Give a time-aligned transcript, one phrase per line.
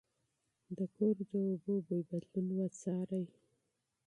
[0.77, 3.23] د کور د اوبو بوی بدلون وڅارئ.